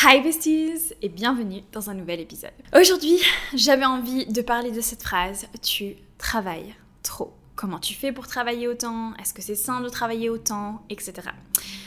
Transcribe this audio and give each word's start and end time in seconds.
Hi 0.00 0.20
besties 0.20 0.94
et 1.02 1.08
bienvenue 1.08 1.62
dans 1.72 1.90
un 1.90 1.94
nouvel 1.94 2.20
épisode. 2.20 2.52
Aujourd'hui, 2.72 3.18
j'avais 3.52 3.84
envie 3.84 4.26
de 4.26 4.42
parler 4.42 4.70
de 4.70 4.80
cette 4.80 5.02
phrase 5.02 5.48
tu 5.60 5.96
travailles 6.18 6.72
trop. 7.02 7.32
Comment 7.56 7.80
tu 7.80 7.94
fais 7.94 8.12
pour 8.12 8.28
travailler 8.28 8.68
autant? 8.68 9.12
Est-ce 9.16 9.34
que 9.34 9.42
c'est 9.42 9.56
sain 9.56 9.80
de 9.80 9.88
travailler 9.88 10.30
autant? 10.30 10.84
Etc. 10.88 11.14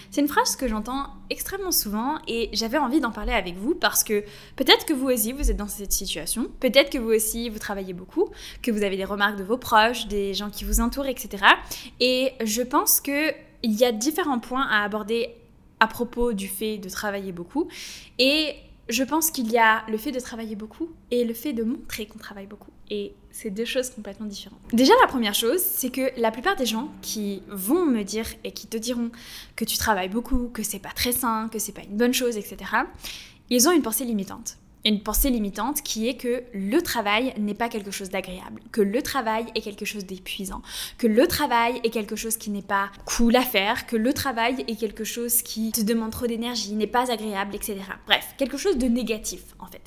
C'est 0.09 0.19
une 0.19 0.27
phrase 0.27 0.57
que 0.57 0.67
j'entends 0.67 1.07
extrêmement 1.29 1.71
souvent 1.71 2.17
et 2.27 2.49
j'avais 2.51 2.77
envie 2.77 2.99
d'en 2.99 3.11
parler 3.11 3.31
avec 3.31 3.55
vous 3.55 3.75
parce 3.75 4.03
que 4.03 4.25
peut-être 4.57 4.85
que 4.85 4.93
vous 4.93 5.07
aussi 5.07 5.31
vous 5.31 5.49
êtes 5.49 5.55
dans 5.55 5.69
cette 5.69 5.93
situation, 5.93 6.47
peut-être 6.59 6.89
que 6.89 6.97
vous 6.97 7.11
aussi 7.11 7.47
vous 7.47 7.59
travaillez 7.59 7.93
beaucoup, 7.93 8.27
que 8.61 8.71
vous 8.71 8.83
avez 8.83 8.97
des 8.97 9.05
remarques 9.05 9.37
de 9.37 9.45
vos 9.45 9.57
proches, 9.57 10.07
des 10.07 10.33
gens 10.33 10.49
qui 10.49 10.65
vous 10.65 10.81
entourent, 10.81 11.07
etc. 11.07 11.45
Et 12.01 12.33
je 12.43 12.61
pense 12.61 12.99
que 12.99 13.31
il 13.63 13.71
y 13.71 13.85
a 13.85 13.93
différents 13.93 14.39
points 14.39 14.67
à 14.69 14.83
aborder 14.83 15.29
à 15.81 15.87
propos 15.87 16.31
du 16.31 16.47
fait 16.47 16.77
de 16.77 16.87
travailler 16.87 17.33
beaucoup. 17.33 17.67
Et 18.19 18.55
je 18.87 19.03
pense 19.03 19.31
qu'il 19.31 19.51
y 19.51 19.57
a 19.57 19.83
le 19.89 19.97
fait 19.97 20.11
de 20.11 20.19
travailler 20.19 20.55
beaucoup 20.55 20.89
et 21.09 21.25
le 21.25 21.33
fait 21.33 21.53
de 21.53 21.63
montrer 21.63 22.05
qu'on 22.05 22.19
travaille 22.19 22.45
beaucoup. 22.45 22.71
Et 22.89 23.13
c'est 23.31 23.49
deux 23.49 23.65
choses 23.65 23.89
complètement 23.89 24.27
différentes. 24.27 24.59
Déjà, 24.73 24.93
la 25.01 25.07
première 25.07 25.33
chose, 25.33 25.59
c'est 25.59 25.89
que 25.89 26.11
la 26.19 26.29
plupart 26.31 26.55
des 26.55 26.65
gens 26.65 26.89
qui 27.01 27.41
vont 27.49 27.85
me 27.85 28.03
dire 28.03 28.27
et 28.43 28.51
qui 28.51 28.67
te 28.67 28.77
diront 28.77 29.11
que 29.55 29.65
tu 29.65 29.77
travailles 29.77 30.09
beaucoup, 30.09 30.49
que 30.53 30.61
c'est 30.61 30.79
pas 30.79 30.91
très 30.93 31.13
sain, 31.13 31.49
que 31.51 31.57
c'est 31.57 31.71
pas 31.71 31.83
une 31.83 31.97
bonne 31.97 32.13
chose, 32.13 32.37
etc., 32.37 32.57
ils 33.49 33.67
ont 33.67 33.71
une 33.71 33.81
pensée 33.81 34.05
limitante 34.05 34.57
une 34.85 35.01
pensée 35.01 35.29
limitante 35.29 35.81
qui 35.83 36.07
est 36.07 36.15
que 36.15 36.43
le 36.53 36.81
travail 36.81 37.33
n'est 37.37 37.53
pas 37.53 37.69
quelque 37.69 37.91
chose 37.91 38.09
d'agréable, 38.09 38.61
que 38.71 38.81
le 38.81 39.01
travail 39.01 39.45
est 39.55 39.61
quelque 39.61 39.85
chose 39.85 40.05
d'épuisant, 40.05 40.61
que 40.97 41.07
le 41.07 41.27
travail 41.27 41.79
est 41.83 41.89
quelque 41.89 42.15
chose 42.15 42.37
qui 42.37 42.49
n'est 42.49 42.61
pas 42.61 42.89
cool 43.05 43.35
à 43.35 43.43
faire, 43.43 43.85
que 43.85 43.95
le 43.95 44.13
travail 44.13 44.63
est 44.67 44.75
quelque 44.75 45.03
chose 45.03 45.41
qui 45.41 45.71
te 45.71 45.81
demande 45.81 46.11
trop 46.11 46.27
d'énergie, 46.27 46.73
n'est 46.73 46.87
pas 46.87 47.11
agréable, 47.11 47.55
etc. 47.55 47.77
Bref, 48.07 48.33
quelque 48.37 48.57
chose 48.57 48.77
de 48.77 48.87
négatif 48.87 49.41
en 49.59 49.67
fait. 49.67 49.83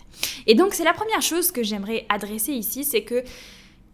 Et 0.46 0.54
donc 0.54 0.74
c'est 0.74 0.84
la 0.84 0.92
première 0.92 1.22
chose 1.22 1.50
que 1.50 1.62
j'aimerais 1.62 2.06
adresser 2.08 2.52
ici, 2.52 2.84
c'est 2.84 3.02
que 3.02 3.24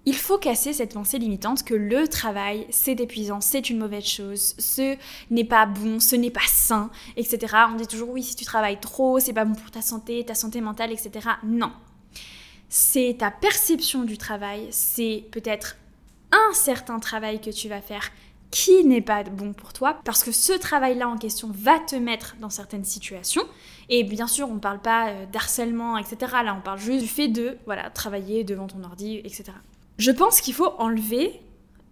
il 0.07 0.17
faut 0.17 0.39
casser 0.39 0.73
cette 0.73 0.95
pensée 0.95 1.19
limitante 1.19 1.63
que 1.63 1.75
le 1.75 2.09
travail, 2.09 2.67
c'est 2.71 2.99
épuisant, 3.01 3.41
c'est 3.41 3.69
une 3.69 3.79
mauvaise 3.79 4.05
chose, 4.05 4.55
ce 4.59 4.97
n'est 5.31 5.45
pas 5.45 5.67
bon, 5.67 6.01
ce 6.01 6.17
n'est 6.17 6.31
pas 6.31 6.41
sain, 6.47 6.91
etc. 7.17 7.55
On 7.71 7.77
dit 7.77 7.87
toujours 7.87 8.11
oui, 8.11 8.23
si 8.23 8.35
tu 8.35 8.45
travailles 8.45 8.81
trop, 8.81 9.21
c'est 9.21 9.33
pas 9.33 9.45
bon 9.45 9.55
pour 9.55 9.71
ta 9.71 9.83
santé, 9.83 10.25
ta 10.25 10.35
santé 10.35 10.61
mentale, 10.61 10.93
etc. 10.93 11.29
Non. 11.45 11.73
C'est 12.69 13.17
ta 13.19 13.31
perception 13.31 14.05
du 14.05 14.17
travail, 14.17 14.69
c'est 14.71 15.25
peut-être 15.33 15.77
un 16.33 16.55
certain 16.55 16.99
travail 16.99 17.41
que 17.41 17.51
tu 17.51 17.69
vas 17.69 17.81
faire 17.81 18.11
qui 18.51 18.85
n'est 18.85 19.01
pas 19.01 19.23
bon 19.23 19.53
pour 19.53 19.73
toi, 19.73 20.01
parce 20.05 20.25
que 20.25 20.33
ce 20.33 20.53
travail-là 20.53 21.09
en 21.09 21.17
question 21.17 21.51
va 21.53 21.79
te 21.79 21.95
mettre 21.95 22.37
dans 22.41 22.51
certaines 22.51 22.85
situations. 22.85 23.45
Et 23.89 24.03
bien 24.03 24.27
sûr, 24.27 24.49
on 24.49 24.55
ne 24.55 24.61
parle 24.61 24.81
pas 24.81 25.09
euh, 25.09 25.27
d'harcèlement, 25.27 25.99
etc. 25.99 26.17
Là, 26.45 26.57
on 26.59 26.61
parle 26.61 26.79
juste 26.79 27.03
du 27.03 27.09
fait 27.09 27.29
de 27.29 27.59
voilà, 27.67 27.91
travailler 27.91 28.43
devant 28.43 28.67
ton 28.67 28.83
ordi, 28.83 29.19
etc. 29.19 29.53
Je 30.01 30.11
pense 30.11 30.41
qu'il 30.41 30.55
faut 30.55 30.73
enlever, 30.79 31.43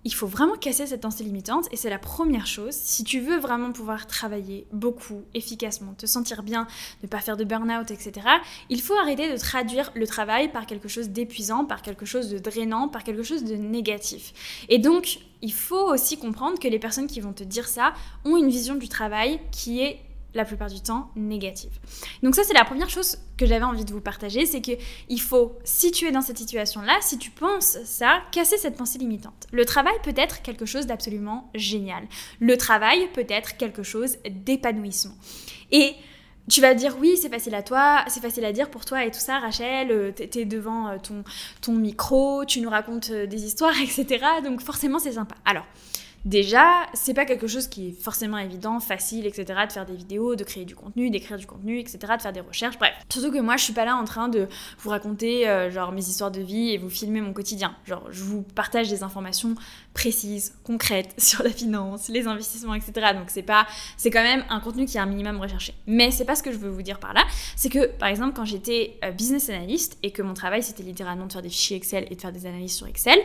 il 0.04 0.14
faut 0.14 0.26
vraiment 0.26 0.56
casser 0.56 0.86
cette 0.86 1.02
pensée 1.02 1.24
limitante 1.24 1.68
et 1.72 1.76
c'est 1.76 1.90
la 1.90 1.98
première 1.98 2.46
chose. 2.46 2.72
Si 2.72 3.04
tu 3.04 3.20
veux 3.20 3.38
vraiment 3.38 3.70
pouvoir 3.70 4.06
travailler 4.06 4.66
beaucoup, 4.72 5.24
efficacement, 5.34 5.92
te 5.92 6.06
sentir 6.06 6.42
bien, 6.42 6.66
ne 7.02 7.06
pas 7.06 7.20
faire 7.20 7.36
de 7.36 7.44
burn-out, 7.44 7.90
etc., 7.90 8.26
il 8.70 8.80
faut 8.80 8.96
arrêter 8.96 9.30
de 9.30 9.36
traduire 9.36 9.92
le 9.94 10.06
travail 10.06 10.50
par 10.50 10.64
quelque 10.64 10.88
chose 10.88 11.10
d'épuisant, 11.10 11.66
par 11.66 11.82
quelque 11.82 12.06
chose 12.06 12.30
de 12.30 12.38
drainant, 12.38 12.88
par 12.88 13.04
quelque 13.04 13.22
chose 13.22 13.44
de 13.44 13.56
négatif. 13.56 14.32
Et 14.70 14.78
donc, 14.78 15.18
il 15.42 15.52
faut 15.52 15.92
aussi 15.92 16.16
comprendre 16.16 16.58
que 16.58 16.66
les 16.66 16.78
personnes 16.78 17.08
qui 17.08 17.20
vont 17.20 17.34
te 17.34 17.44
dire 17.44 17.68
ça 17.68 17.92
ont 18.24 18.38
une 18.38 18.48
vision 18.48 18.76
du 18.76 18.88
travail 18.88 19.38
qui 19.52 19.82
est 19.82 20.00
la 20.34 20.44
plupart 20.44 20.68
du 20.68 20.80
temps 20.80 21.10
négative. 21.16 21.78
Donc 22.22 22.34
ça 22.34 22.42
c'est 22.44 22.54
la 22.54 22.64
première 22.64 22.90
chose 22.90 23.18
que 23.36 23.46
j'avais 23.46 23.64
envie 23.64 23.84
de 23.84 23.92
vous 23.92 24.00
partager, 24.00 24.46
c'est 24.46 24.60
que 24.60 24.72
il 25.08 25.20
faut 25.20 25.58
si 25.64 25.90
tu 25.90 26.06
es 26.06 26.12
dans 26.12 26.20
cette 26.20 26.38
situation-là, 26.38 26.98
si 27.00 27.18
tu 27.18 27.30
penses 27.30 27.78
ça, 27.84 28.20
casser 28.32 28.58
cette 28.58 28.76
pensée 28.76 28.98
limitante. 28.98 29.46
Le 29.52 29.64
travail 29.64 29.94
peut 30.02 30.14
être 30.16 30.42
quelque 30.42 30.66
chose 30.66 30.86
d'absolument 30.86 31.50
génial. 31.54 32.04
Le 32.40 32.56
travail 32.56 33.08
peut 33.14 33.26
être 33.28 33.56
quelque 33.56 33.82
chose 33.82 34.16
d'épanouissement. 34.28 35.14
Et 35.70 35.94
tu 36.48 36.60
vas 36.60 36.74
dire 36.74 36.96
oui, 36.98 37.16
c'est 37.20 37.28
facile 37.28 37.54
à 37.54 37.62
toi, 37.62 38.04
c'est 38.08 38.20
facile 38.20 38.44
à 38.44 38.52
dire 38.52 38.70
pour 38.70 38.84
toi 38.84 39.04
et 39.04 39.10
tout 39.10 39.18
ça, 39.18 39.38
Rachel, 39.38 39.90
euh, 39.90 40.12
t'es 40.12 40.44
devant 40.44 40.88
euh, 40.88 40.96
ton, 40.98 41.22
ton 41.60 41.72
micro, 41.72 42.44
tu 42.44 42.60
nous 42.60 42.70
racontes 42.70 43.10
euh, 43.10 43.26
des 43.26 43.44
histoires, 43.44 43.78
etc. 43.82 44.24
Donc 44.42 44.60
forcément 44.60 44.98
c'est 44.98 45.12
sympa. 45.12 45.34
Alors, 45.44 45.66
Déjà, 46.24 46.86
c'est 46.94 47.14
pas 47.14 47.24
quelque 47.24 47.46
chose 47.46 47.68
qui 47.68 47.88
est 47.88 47.92
forcément 47.92 48.38
évident, 48.38 48.80
facile, 48.80 49.26
etc. 49.26 49.60
de 49.66 49.72
faire 49.72 49.86
des 49.86 49.94
vidéos, 49.94 50.36
de 50.36 50.44
créer 50.44 50.64
du 50.64 50.74
contenu, 50.74 51.10
d'écrire 51.10 51.38
du 51.38 51.46
contenu, 51.46 51.78
etc. 51.78 51.98
de 52.16 52.22
faire 52.22 52.32
des 52.32 52.40
recherches, 52.40 52.78
bref. 52.78 52.92
Surtout 53.08 53.30
que 53.30 53.38
moi, 53.38 53.56
je 53.56 53.64
suis 53.64 53.72
pas 53.72 53.84
là 53.84 53.96
en 53.96 54.04
train 54.04 54.28
de 54.28 54.48
vous 54.78 54.90
raconter 54.90 55.48
euh, 55.48 55.70
genre 55.70 55.92
mes 55.92 56.00
histoires 56.00 56.30
de 56.30 56.40
vie 56.40 56.70
et 56.70 56.78
vous 56.78 56.90
filmer 56.90 57.20
mon 57.20 57.32
quotidien. 57.32 57.76
Genre, 57.86 58.06
je 58.10 58.24
vous 58.24 58.42
partage 58.42 58.88
des 58.88 59.02
informations 59.02 59.54
précises, 59.94 60.54
concrètes 60.64 61.14
sur 61.18 61.42
la 61.42 61.50
finance, 61.50 62.08
les 62.08 62.26
investissements, 62.26 62.74
etc. 62.74 63.12
Donc 63.14 63.28
c'est 63.28 63.42
pas, 63.42 63.66
c'est 63.96 64.10
quand 64.10 64.22
même 64.22 64.44
un 64.50 64.60
contenu 64.60 64.86
qui 64.86 64.96
est 64.96 65.00
un 65.00 65.06
minimum 65.06 65.40
recherché. 65.40 65.74
Mais 65.86 66.10
c'est 66.10 66.24
pas 66.24 66.34
ce 66.34 66.42
que 66.42 66.52
je 66.52 66.58
veux 66.58 66.70
vous 66.70 66.82
dire 66.82 66.98
par 66.98 67.14
là. 67.14 67.24
C'est 67.56 67.68
que, 67.68 67.86
par 67.86 68.08
exemple, 68.08 68.34
quand 68.34 68.44
j'étais 68.44 68.98
euh, 69.04 69.12
business 69.12 69.48
analyst 69.50 69.96
et 70.02 70.10
que 70.10 70.22
mon 70.22 70.34
travail 70.34 70.62
c'était 70.62 70.82
littéralement 70.82 71.26
de 71.26 71.32
faire 71.32 71.42
des 71.42 71.48
fichiers 71.48 71.76
Excel 71.76 72.06
et 72.10 72.16
de 72.16 72.20
faire 72.20 72.32
des 72.32 72.46
analyses 72.46 72.74
sur 72.74 72.86
Excel, 72.86 73.18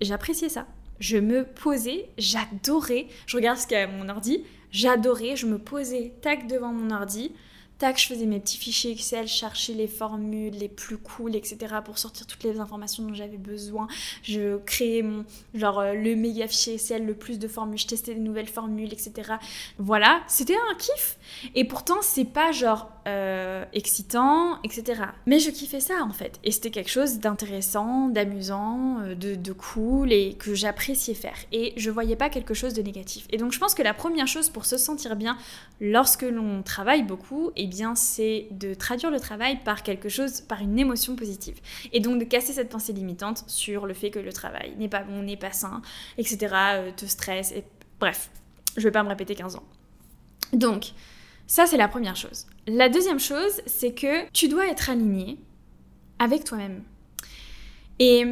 j'appréciais 0.00 0.48
ça 0.48 0.66
je 0.98 1.18
me 1.18 1.44
posais, 1.44 2.08
j'adorais, 2.18 3.06
je 3.26 3.36
regarde 3.36 3.58
ce 3.58 3.66
qu'il 3.66 3.76
y 3.76 3.80
a 3.80 3.86
mon 3.86 4.08
ordi, 4.08 4.44
j'adorais, 4.70 5.36
je 5.36 5.46
me 5.46 5.58
posais 5.58 6.12
tac 6.22 6.46
devant 6.46 6.72
mon 6.72 6.90
ordi, 6.94 7.32
tac, 7.78 7.98
je 7.98 8.06
faisais 8.06 8.26
mes 8.26 8.40
petits 8.40 8.56
fichiers 8.56 8.92
Excel, 8.92 9.28
cherchais 9.28 9.74
les 9.74 9.86
formules 9.86 10.54
les 10.54 10.68
plus 10.68 10.96
cool, 10.96 11.36
etc. 11.36 11.76
pour 11.84 11.98
sortir 11.98 12.26
toutes 12.26 12.42
les 12.42 12.58
informations 12.58 13.02
dont 13.02 13.14
j'avais 13.14 13.36
besoin. 13.36 13.86
Je 14.22 14.56
créais 14.58 15.02
mon, 15.02 15.24
genre, 15.54 15.80
euh, 15.80 15.92
le 15.92 16.16
méga 16.16 16.48
fichier 16.48 16.74
Excel, 16.74 17.04
le 17.04 17.14
plus 17.14 17.38
de 17.38 17.48
formules, 17.48 17.78
je 17.78 17.86
testais 17.86 18.14
des 18.14 18.20
nouvelles 18.20 18.48
formules, 18.48 18.92
etc. 18.92 19.34
Voilà, 19.78 20.22
c'était 20.26 20.56
un 20.56 20.74
kiff. 20.76 21.18
Et 21.54 21.64
pourtant, 21.64 21.98
c'est 22.00 22.24
pas 22.24 22.52
genre 22.52 22.90
euh, 23.06 23.64
excitant, 23.72 24.60
etc. 24.62 25.02
Mais 25.26 25.38
je 25.38 25.50
kiffais 25.50 25.78
ça 25.78 26.02
en 26.02 26.12
fait. 26.12 26.40
Et 26.42 26.50
c'était 26.50 26.70
quelque 26.70 26.90
chose 26.90 27.20
d'intéressant, 27.20 28.08
d'amusant, 28.08 29.00
euh, 29.00 29.14
de, 29.14 29.52
cool 29.52 30.12
et 30.12 30.34
que 30.34 30.54
j'appréciais 30.54 31.14
faire. 31.14 31.36
Et 31.52 31.72
je 31.76 31.90
voyais 31.90 32.16
pas 32.16 32.30
quelque 32.30 32.52
chose 32.52 32.74
de 32.74 32.82
négatif. 32.82 33.26
Et 33.30 33.36
donc, 33.36 33.52
je 33.52 33.60
pense 33.60 33.74
que 33.74 33.82
la 33.82 33.94
première 33.94 34.26
chose 34.26 34.50
pour 34.50 34.64
se 34.66 34.76
sentir 34.76 35.14
bien 35.14 35.38
lorsque 35.80 36.22
l'on 36.22 36.62
travaille 36.64 37.04
beaucoup, 37.04 37.52
eh 37.54 37.68
bien, 37.68 37.94
c'est 37.94 38.48
de 38.50 38.74
traduire 38.74 39.12
le 39.12 39.20
travail 39.20 39.60
par 39.64 39.84
quelque 39.84 40.08
chose, 40.08 40.40
par 40.40 40.60
une 40.60 40.76
émotion 40.76 41.14
positive. 41.14 41.60
Et 41.92 42.00
donc 42.00 42.18
de 42.18 42.24
casser 42.24 42.52
cette 42.52 42.70
pensée 42.70 42.92
limitante 42.92 43.44
sur 43.46 43.86
le 43.86 43.94
fait 43.94 44.10
que 44.10 44.18
le 44.18 44.32
travail 44.32 44.74
n'est 44.78 44.88
pas 44.88 45.04
bon, 45.04 45.22
n'est 45.22 45.36
pas 45.36 45.52
sain, 45.52 45.80
etc., 46.18 46.54
euh, 46.74 46.90
te 46.90 47.06
stresse, 47.06 47.54
bref, 48.00 48.30
je 48.76 48.82
vais 48.82 48.90
pas 48.90 49.02
me 49.02 49.08
répéter 49.08 49.34
15 49.34 49.56
ans. 49.56 49.64
Donc, 50.52 50.92
ça, 51.46 51.66
c'est 51.66 51.76
la 51.76 51.88
première 51.88 52.16
chose. 52.16 52.46
La 52.66 52.88
deuxième 52.88 53.20
chose, 53.20 53.60
c'est 53.66 53.92
que 53.92 54.28
tu 54.32 54.48
dois 54.48 54.66
être 54.66 54.90
aligné 54.90 55.38
avec 56.18 56.44
toi-même. 56.44 56.82
Et 57.98 58.24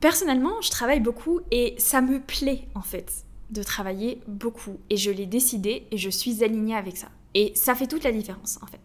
personnellement, 0.00 0.60
je 0.60 0.70
travaille 0.70 1.00
beaucoup 1.00 1.40
et 1.50 1.74
ça 1.78 2.00
me 2.00 2.20
plaît 2.20 2.68
en 2.74 2.82
fait 2.82 3.24
de 3.50 3.62
travailler 3.62 4.20
beaucoup. 4.26 4.78
Et 4.90 4.96
je 4.96 5.10
l'ai 5.10 5.26
décidé 5.26 5.86
et 5.90 5.98
je 5.98 6.10
suis 6.10 6.42
alignée 6.42 6.76
avec 6.76 6.96
ça. 6.96 7.08
Et 7.34 7.52
ça 7.54 7.74
fait 7.74 7.86
toute 7.86 8.04
la 8.04 8.12
différence 8.12 8.58
en 8.62 8.66
fait. 8.66 8.80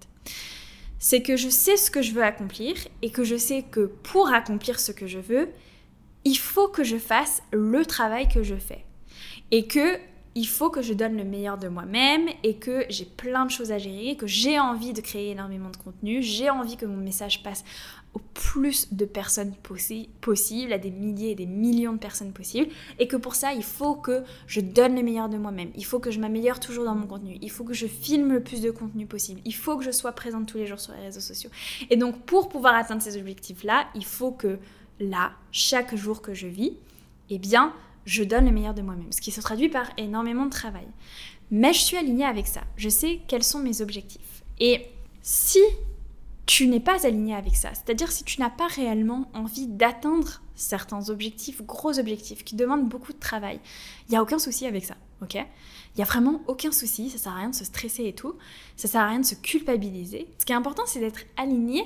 C'est 0.99 1.21
que 1.21 1.35
je 1.35 1.49
sais 1.49 1.77
ce 1.77 1.91
que 1.91 2.01
je 2.01 2.13
veux 2.13 2.23
accomplir 2.23 2.75
et 3.01 3.09
que 3.09 3.23
je 3.23 3.35
sais 3.35 3.63
que 3.63 3.87
pour 4.03 4.33
accomplir 4.33 4.79
ce 4.79 4.91
que 4.91 5.07
je 5.07 5.19
veux, 5.19 5.49
il 6.23 6.37
faut 6.37 6.67
que 6.67 6.83
je 6.83 6.97
fasse 6.97 7.43
le 7.51 7.85
travail 7.85 8.27
que 8.27 8.43
je 8.43 8.55
fais. 8.55 8.85
Et 9.51 9.67
que 9.67 9.99
il 10.35 10.47
faut 10.47 10.69
que 10.69 10.81
je 10.81 10.93
donne 10.93 11.15
le 11.15 11.23
meilleur 11.23 11.57
de 11.57 11.69
moi-même 11.69 12.27
et 12.43 12.55
que 12.55 12.85
j'ai 12.89 13.05
plein 13.05 13.45
de 13.45 13.51
choses 13.51 13.71
à 13.71 13.77
gérer, 13.77 14.17
que 14.17 14.27
j'ai 14.27 14.59
envie 14.59 14.91
de 14.91 14.99
créer 14.99 15.31
énormément 15.31 15.69
de 15.69 15.77
contenu, 15.77 16.21
j'ai 16.21 16.49
envie 16.49 16.75
que 16.75 16.85
mon 16.85 16.97
message 16.97 17.41
passe 17.41 17.63
au 18.13 18.19
plus 18.33 18.93
de 18.93 19.05
personnes 19.05 19.53
possibles, 20.21 20.73
à 20.73 20.77
des 20.77 20.91
milliers 20.91 21.31
et 21.31 21.35
des 21.35 21.45
millions 21.45 21.93
de 21.93 21.97
personnes 21.97 22.31
possibles, 22.31 22.71
et 22.99 23.07
que 23.07 23.17
pour 23.17 23.35
ça, 23.35 23.53
il 23.53 23.63
faut 23.63 23.95
que 23.95 24.23
je 24.47 24.61
donne 24.61 24.95
le 24.95 25.03
meilleur 25.03 25.29
de 25.29 25.37
moi-même, 25.37 25.69
il 25.75 25.85
faut 25.85 25.99
que 25.99 26.11
je 26.11 26.19
m'améliore 26.19 26.59
toujours 26.59 26.85
dans 26.85 26.95
mon 26.95 27.07
contenu, 27.07 27.37
il 27.41 27.51
faut 27.51 27.63
que 27.63 27.73
je 27.73 27.87
filme 27.87 28.31
le 28.31 28.41
plus 28.41 28.61
de 28.61 28.71
contenu 28.71 29.05
possible, 29.05 29.41
il 29.45 29.53
faut 29.53 29.77
que 29.77 29.83
je 29.83 29.91
sois 29.91 30.13
présente 30.13 30.47
tous 30.47 30.57
les 30.57 30.65
jours 30.65 30.79
sur 30.79 30.93
les 30.93 31.01
réseaux 31.01 31.19
sociaux. 31.19 31.49
Et 31.89 31.97
donc, 31.97 32.21
pour 32.21 32.47
pouvoir 32.47 32.75
atteindre 32.75 33.01
ces 33.01 33.17
objectifs-là, 33.17 33.87
il 33.95 34.05
faut 34.05 34.31
que 34.31 34.59
là, 34.99 35.33
chaque 35.51 35.95
jour 35.95 36.21
que 36.21 36.33
je 36.33 36.47
vis, 36.47 36.73
eh 37.29 37.37
bien, 37.37 37.73
je 38.05 38.23
donne 38.23 38.45
le 38.45 38.51
meilleur 38.51 38.73
de 38.73 38.81
moi-même, 38.81 39.11
ce 39.11 39.21
qui 39.21 39.31
se 39.31 39.41
traduit 39.41 39.69
par 39.69 39.89
énormément 39.97 40.45
de 40.45 40.51
travail. 40.51 40.87
Mais 41.51 41.73
je 41.73 41.79
suis 41.79 41.97
alignée 41.97 42.25
avec 42.25 42.47
ça. 42.47 42.61
Je 42.77 42.89
sais 42.89 43.21
quels 43.27 43.43
sont 43.43 43.59
mes 43.59 43.81
objectifs. 43.81 44.43
Et 44.59 44.85
si 45.21 45.59
tu 46.45 46.67
n'es 46.67 46.79
pas 46.79 47.05
aligné 47.05 47.35
avec 47.35 47.55
ça. 47.55 47.69
C'est-à-dire 47.73 48.11
si 48.11 48.23
tu 48.23 48.39
n'as 48.39 48.49
pas 48.49 48.67
réellement 48.67 49.29
envie 49.33 49.67
d'atteindre 49.67 50.41
certains 50.55 51.09
objectifs, 51.09 51.63
gros 51.63 51.99
objectifs, 51.99 52.43
qui 52.43 52.55
demandent 52.55 52.87
beaucoup 52.87 53.13
de 53.13 53.19
travail, 53.19 53.59
il 54.07 54.11
n'y 54.11 54.17
a 54.17 54.21
aucun 54.21 54.39
souci 54.39 54.65
avec 54.65 54.85
ça, 54.85 54.95
ok? 55.21 55.33
Il 55.33 55.97
n'y 55.97 56.03
a 56.03 56.05
vraiment 56.05 56.41
aucun 56.47 56.71
souci, 56.71 57.09
ça 57.09 57.17
sert 57.17 57.31
à 57.31 57.37
rien 57.37 57.49
de 57.49 57.55
se 57.55 57.65
stresser 57.65 58.05
et 58.05 58.13
tout, 58.13 58.35
ça 58.75 58.87
sert 58.87 59.01
à 59.01 59.07
rien 59.07 59.19
de 59.19 59.25
se 59.25 59.35
culpabiliser. 59.35 60.27
Ce 60.37 60.45
qui 60.45 60.53
est 60.53 60.55
important, 60.55 60.83
c'est 60.85 60.99
d'être 60.99 61.21
aligné 61.35 61.83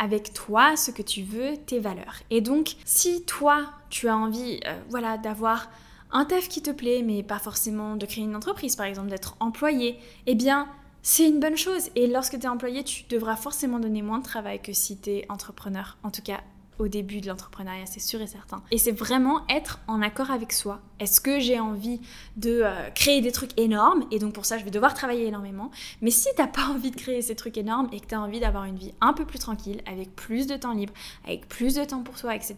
avec 0.00 0.32
toi, 0.32 0.76
ce 0.76 0.90
que 0.90 1.02
tu 1.02 1.22
veux, 1.22 1.58
tes 1.58 1.78
valeurs. 1.78 2.14
Et 2.30 2.40
donc, 2.40 2.74
si 2.86 3.22
toi, 3.26 3.66
tu 3.90 4.08
as 4.08 4.16
envie, 4.16 4.58
euh, 4.66 4.80
voilà, 4.88 5.18
d'avoir 5.18 5.68
un 6.10 6.24
taf 6.24 6.48
qui 6.48 6.62
te 6.62 6.70
plaît, 6.70 7.02
mais 7.04 7.22
pas 7.22 7.38
forcément 7.38 7.96
de 7.96 8.06
créer 8.06 8.24
une 8.24 8.34
entreprise, 8.34 8.76
par 8.76 8.86
exemple, 8.86 9.10
d'être 9.10 9.36
employé, 9.40 9.98
eh 10.26 10.34
bien, 10.34 10.68
c'est 11.02 11.28
une 11.28 11.38
bonne 11.38 11.56
chose. 11.56 11.90
Et 11.96 12.06
lorsque 12.06 12.38
tu 12.38 12.46
es 12.46 12.48
employé, 12.48 12.82
tu 12.82 13.04
devras 13.10 13.36
forcément 13.36 13.78
donner 13.78 14.00
moins 14.00 14.18
de 14.18 14.24
travail 14.24 14.60
que 14.62 14.72
si 14.72 14.98
tu 14.98 15.10
es 15.10 15.26
entrepreneur. 15.28 15.98
En 16.02 16.10
tout 16.10 16.22
cas, 16.22 16.40
au 16.80 16.88
début 16.88 17.20
de 17.20 17.28
l'entrepreneuriat, 17.28 17.84
c'est 17.84 18.00
sûr 18.00 18.22
et 18.22 18.26
certain. 18.26 18.62
Et 18.70 18.78
c'est 18.78 18.90
vraiment 18.90 19.46
être 19.48 19.80
en 19.86 20.00
accord 20.00 20.30
avec 20.30 20.50
soi. 20.52 20.80
Est-ce 20.98 21.20
que 21.20 21.38
j'ai 21.38 21.60
envie 21.60 22.00
de 22.36 22.62
euh, 22.64 22.88
créer 22.94 23.20
des 23.20 23.32
trucs 23.32 23.58
énormes? 23.60 24.06
Et 24.10 24.18
donc 24.18 24.32
pour 24.32 24.46
ça, 24.46 24.56
je 24.56 24.64
vais 24.64 24.70
devoir 24.70 24.94
travailler 24.94 25.26
énormément. 25.26 25.70
Mais 26.00 26.10
si 26.10 26.28
t'as 26.36 26.46
pas 26.46 26.66
envie 26.70 26.90
de 26.90 26.96
créer 26.96 27.20
ces 27.20 27.36
trucs 27.36 27.58
énormes 27.58 27.88
et 27.92 28.00
que 28.00 28.06
tu 28.06 28.14
as 28.14 28.20
envie 28.20 28.40
d'avoir 28.40 28.64
une 28.64 28.76
vie 28.76 28.94
un 29.02 29.12
peu 29.12 29.26
plus 29.26 29.38
tranquille, 29.38 29.82
avec 29.86 30.16
plus 30.16 30.46
de 30.46 30.56
temps 30.56 30.72
libre, 30.72 30.94
avec 31.24 31.46
plus 31.48 31.74
de 31.74 31.84
temps 31.84 32.02
pour 32.02 32.16
toi, 32.16 32.34
etc., 32.34 32.56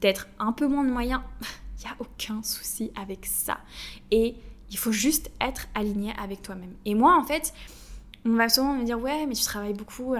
peut-être 0.00 0.26
un 0.38 0.52
peu 0.52 0.66
moins 0.66 0.84
de 0.84 0.90
moyens, 0.90 1.20
il 1.78 1.84
n'y 1.84 1.90
a 1.90 1.96
aucun 1.98 2.42
souci 2.42 2.90
avec 2.96 3.26
ça. 3.26 3.58
Et 4.10 4.36
il 4.70 4.78
faut 4.78 4.92
juste 4.92 5.30
être 5.38 5.68
aligné 5.74 6.14
avec 6.18 6.40
toi-même. 6.40 6.72
Et 6.86 6.94
moi, 6.94 7.14
en 7.18 7.24
fait, 7.24 7.52
on 8.24 8.36
va 8.36 8.48
souvent 8.48 8.72
me 8.72 8.84
dire 8.84 8.98
ouais, 8.98 9.26
mais 9.26 9.34
tu 9.34 9.44
travailles 9.44 9.74
beaucoup. 9.74 10.14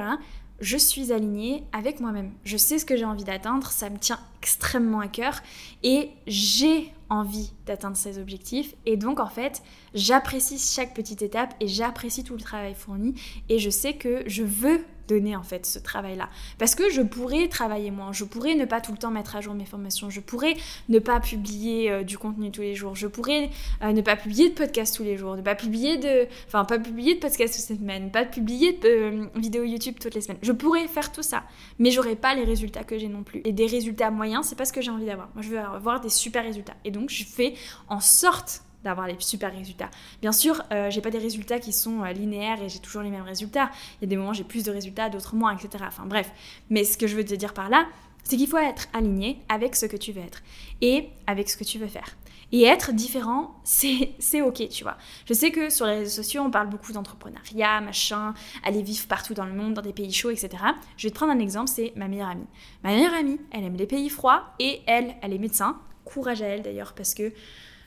Je 0.60 0.76
suis 0.76 1.12
alignée 1.12 1.64
avec 1.72 2.00
moi-même. 2.00 2.32
Je 2.44 2.56
sais 2.56 2.78
ce 2.78 2.84
que 2.84 2.96
j'ai 2.96 3.04
envie 3.04 3.24
d'atteindre. 3.24 3.70
Ça 3.70 3.88
me 3.88 3.98
tient 3.98 4.20
extrêmement 4.42 5.00
à 5.00 5.08
cœur 5.08 5.40
et 5.82 6.10
j'ai 6.26 6.92
envie 7.08 7.52
d'atteindre 7.70 7.96
ces 7.96 8.18
objectifs. 8.18 8.74
Et 8.84 8.96
donc, 8.96 9.20
en 9.20 9.28
fait, 9.28 9.62
j'apprécie 9.94 10.58
chaque 10.58 10.92
petite 10.92 11.22
étape 11.22 11.54
et 11.60 11.68
j'apprécie 11.68 12.24
tout 12.24 12.34
le 12.34 12.40
travail 12.40 12.74
fourni. 12.74 13.14
Et 13.48 13.58
je 13.58 13.70
sais 13.70 13.94
que 13.94 14.24
je 14.26 14.42
veux 14.42 14.84
donner 15.10 15.34
en 15.36 15.42
fait 15.42 15.66
ce 15.66 15.78
travail-là. 15.78 16.28
Parce 16.58 16.74
que 16.74 16.88
je 16.90 17.02
pourrais 17.02 17.48
travailler 17.48 17.90
moins, 17.90 18.12
je 18.12 18.24
pourrais 18.24 18.54
ne 18.54 18.64
pas 18.64 18.80
tout 18.80 18.92
le 18.92 18.98
temps 18.98 19.10
mettre 19.10 19.36
à 19.36 19.40
jour 19.40 19.54
mes 19.54 19.64
formations, 19.64 20.08
je 20.08 20.20
pourrais 20.20 20.54
ne 20.88 20.98
pas 20.98 21.18
publier 21.20 21.90
euh, 21.90 22.02
du 22.04 22.16
contenu 22.16 22.50
tous 22.50 22.60
les 22.60 22.74
jours, 22.76 22.94
je 22.94 23.08
pourrais 23.08 23.50
euh, 23.82 23.92
ne 23.92 24.00
pas 24.00 24.16
publier 24.16 24.50
de 24.50 24.54
podcast 24.54 24.96
tous 24.96 25.02
les 25.02 25.16
jours, 25.16 25.36
ne 25.36 25.42
pas 25.42 25.56
publier 25.56 25.98
de... 25.98 26.28
Enfin, 26.46 26.64
pas 26.64 26.78
publier 26.78 27.14
de 27.14 27.20
podcast 27.20 27.58
toutes 27.58 27.70
les 27.70 27.76
semaines, 27.76 28.10
pas 28.10 28.24
publier 28.24 28.72
de 28.72 28.88
euh, 28.88 29.26
vidéos 29.36 29.64
YouTube 29.64 29.96
toutes 30.00 30.14
les 30.14 30.20
semaines. 30.20 30.38
Je 30.42 30.52
pourrais 30.52 30.86
faire 30.86 31.10
tout 31.10 31.22
ça, 31.22 31.42
mais 31.78 31.90
j'aurais 31.90 32.16
pas 32.16 32.34
les 32.34 32.44
résultats 32.44 32.84
que 32.84 32.96
j'ai 32.96 33.08
non 33.08 33.24
plus. 33.24 33.42
Et 33.44 33.52
des 33.52 33.66
résultats 33.66 34.10
moyens, 34.10 34.46
c'est 34.46 34.56
pas 34.56 34.64
ce 34.64 34.72
que 34.72 34.80
j'ai 34.80 34.92
envie 34.92 35.06
d'avoir. 35.06 35.28
Moi, 35.34 35.42
je 35.42 35.48
veux 35.48 35.58
avoir 35.58 36.00
des 36.00 36.08
super 36.08 36.44
résultats. 36.44 36.76
Et 36.84 36.92
donc, 36.92 37.10
je 37.10 37.24
fais 37.24 37.54
en 37.88 38.00
sorte 38.00 38.62
d'avoir 38.84 39.06
les 39.06 39.16
super 39.18 39.52
résultats. 39.52 39.90
Bien 40.22 40.32
sûr, 40.32 40.62
euh, 40.72 40.90
j'ai 40.90 41.00
pas 41.00 41.10
des 41.10 41.18
résultats 41.18 41.58
qui 41.58 41.72
sont 41.72 42.02
euh, 42.02 42.12
linéaires 42.12 42.62
et 42.62 42.68
j'ai 42.68 42.78
toujours 42.78 43.02
les 43.02 43.10
mêmes 43.10 43.24
résultats. 43.24 43.70
Il 43.98 44.04
y 44.04 44.04
a 44.04 44.08
des 44.08 44.16
moments 44.16 44.32
j'ai 44.32 44.44
plus 44.44 44.64
de 44.64 44.70
résultats, 44.70 45.10
d'autres 45.10 45.34
moins, 45.34 45.56
etc. 45.56 45.84
Enfin 45.86 46.06
bref. 46.06 46.30
Mais 46.70 46.84
ce 46.84 46.96
que 46.96 47.06
je 47.06 47.16
veux 47.16 47.24
te 47.24 47.34
dire 47.34 47.52
par 47.52 47.68
là, 47.68 47.86
c'est 48.24 48.36
qu'il 48.36 48.48
faut 48.48 48.58
être 48.58 48.88
aligné 48.92 49.42
avec 49.48 49.76
ce 49.76 49.86
que 49.86 49.96
tu 49.96 50.12
veux 50.12 50.22
être 50.22 50.42
et 50.80 51.08
avec 51.26 51.50
ce 51.50 51.56
que 51.56 51.64
tu 51.64 51.78
veux 51.78 51.88
faire. 51.88 52.16
Et 52.52 52.64
être 52.64 52.92
différent, 52.92 53.54
c'est 53.64 54.40
ok, 54.40 54.68
tu 54.68 54.82
vois. 54.82 54.96
Je 55.26 55.34
sais 55.34 55.50
que 55.50 55.70
sur 55.70 55.86
les 55.86 55.98
réseaux 55.98 56.22
sociaux, 56.22 56.42
on 56.42 56.50
parle 56.50 56.68
beaucoup 56.68 56.92
d'entrepreneuriat, 56.92 57.80
machin, 57.80 58.34
aller 58.64 58.82
vivre 58.82 59.06
partout 59.06 59.34
dans 59.34 59.44
le 59.44 59.52
monde, 59.52 59.74
dans 59.74 59.82
des 59.82 59.92
pays 59.92 60.12
chauds, 60.12 60.30
etc. 60.30 60.50
Je 60.96 61.06
vais 61.06 61.10
te 61.10 61.16
prendre 61.16 61.32
un 61.32 61.38
exemple, 61.38 61.68
c'est 61.68 61.92
ma 61.96 62.08
meilleure 62.08 62.30
amie. 62.30 62.46
Ma 62.82 62.90
meilleure 62.90 63.14
amie, 63.14 63.38
elle 63.52 63.64
aime 63.64 63.76
les 63.76 63.86
pays 63.86 64.08
froids 64.08 64.54
et 64.58 64.80
elle, 64.86 65.14
elle 65.22 65.32
est 65.32 65.38
médecin. 65.38 65.78
Courage 66.12 66.42
à 66.42 66.46
elle 66.46 66.62
d'ailleurs, 66.62 66.94
parce 66.94 67.14
que 67.14 67.32